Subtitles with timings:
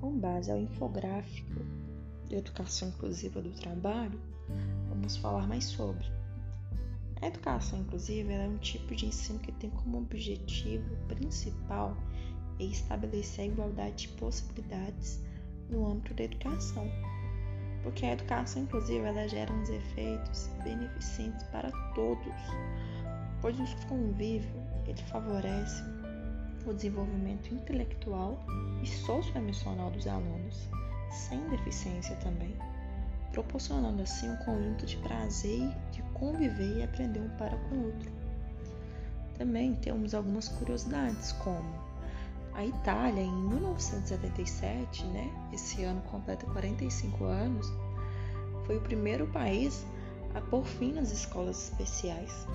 [0.00, 1.60] Com base ao infográfico
[2.28, 4.20] de educação inclusiva do trabalho,
[4.88, 6.06] vamos falar mais sobre.
[7.20, 11.96] A educação inclusiva é um tipo de ensino que tem como objetivo principal
[12.60, 15.20] estabelecer a igualdade de possibilidades
[15.68, 16.88] no âmbito da educação,
[17.82, 22.34] porque a educação inclusiva ela gera uns efeitos beneficentes para todos,
[23.40, 25.82] pois o convívio ele favorece
[26.66, 28.38] o desenvolvimento intelectual
[28.82, 30.68] e socioemocional dos alunos,
[31.10, 32.54] sem deficiência também,
[33.32, 38.10] proporcionando assim um conjunto de prazer de conviver e aprender um para com o outro.
[39.36, 41.88] Também temos algumas curiosidades, como
[42.58, 47.72] a Itália, em 1977, né, esse ano completa 45 anos,
[48.66, 49.86] foi o primeiro país
[50.34, 52.48] a pôr fim nas escolas especiais.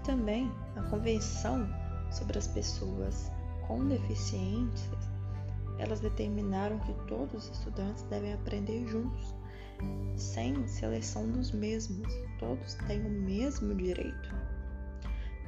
[0.00, 1.68] E também a Convenção
[2.10, 3.30] sobre as Pessoas
[3.66, 5.10] com Deficiências,
[5.78, 9.34] elas determinaram que todos os estudantes devem aprender juntos,
[10.16, 14.34] sem seleção dos mesmos, todos têm o mesmo direito.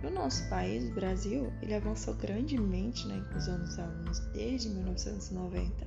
[0.02, 5.86] No nosso país, o Brasil, ele avançou grandemente na inclusão dos alunos desde 1990,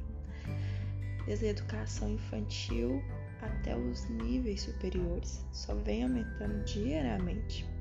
[1.27, 2.99] desde a educação infantil
[3.41, 7.74] até os níveis superiores, só vem aumentando diariamente.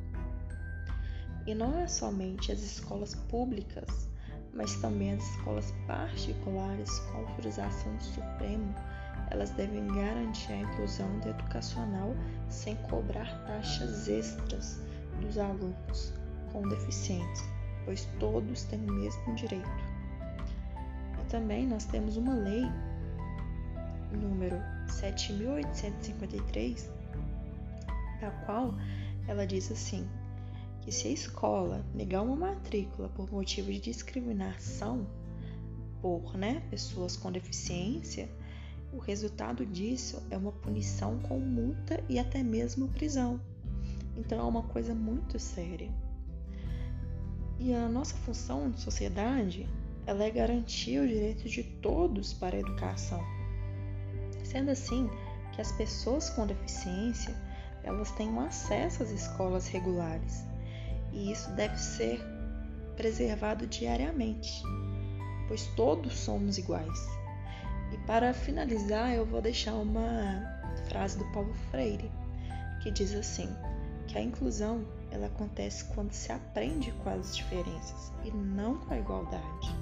[1.47, 4.09] E não é somente as escolas públicas,
[4.55, 8.75] mas também as escolas particulares com autorização do Supremo,
[9.31, 12.15] elas devem garantir a inclusão educacional
[12.49, 14.81] sem cobrar taxas extras
[15.21, 16.15] dos alunos
[16.53, 17.47] com deficiência,
[17.85, 19.69] pois todos têm o mesmo direito.
[21.21, 22.65] E também nós temos uma lei
[24.13, 24.57] número
[24.89, 26.91] 7853,
[28.21, 28.75] da qual
[29.27, 30.07] ela diz assim:
[30.85, 35.07] que se a escola negar uma matrícula por motivo de discriminação
[36.03, 38.29] por né, pessoas com deficiência,
[38.93, 43.41] o resultado disso é uma punição com multa e até mesmo prisão.
[44.15, 45.91] Então é uma coisa muito séria.
[47.59, 49.67] E a nossa função de sociedade
[50.07, 53.25] ela é garantir o direito de todos para a educação.
[54.45, 55.09] Sendo assim,
[55.55, 57.35] que as pessoas com deficiência
[57.83, 60.45] elas tenham acesso às escolas regulares
[61.15, 62.21] e isso deve ser
[62.97, 64.63] preservado diariamente,
[65.49, 66.99] pois todos somos iguais.
[67.93, 70.43] E para finalizar, eu vou deixar uma
[70.89, 72.11] frase do Paulo Freire
[72.83, 73.49] que diz assim:
[74.07, 78.99] que a inclusão ela acontece quando se aprende com as diferenças e não com a
[78.99, 79.74] igualdade.